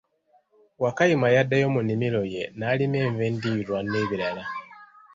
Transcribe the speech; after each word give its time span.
Wakayima 0.83 1.27
yaddayo 1.35 1.67
mu 1.73 1.79
nnimiro 1.83 2.21
ye 2.33 2.43
n'alima 2.57 2.97
enva 3.07 3.23
endiirwa 3.29 3.77
n'ebibala. 3.83 4.43